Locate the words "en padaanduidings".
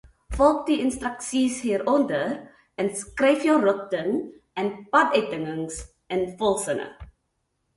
4.63-5.81